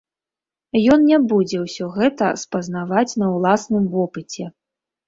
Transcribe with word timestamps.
Ён 0.95 1.03
не 1.09 1.19
будзе 1.33 1.57
ўсё 1.65 1.91
гэта 1.99 2.33
спазнаваць 2.45 3.09
на 3.25 3.31
ўласным 3.39 3.85
вопыце. 3.99 4.53